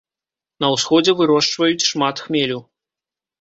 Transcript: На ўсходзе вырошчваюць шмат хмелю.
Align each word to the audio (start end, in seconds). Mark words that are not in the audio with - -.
На 0.63 0.71
ўсходзе 0.75 1.11
вырошчваюць 1.19 1.87
шмат 1.91 2.25
хмелю. 2.25 2.59